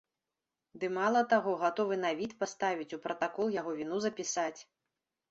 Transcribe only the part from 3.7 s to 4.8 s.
віну запісаць.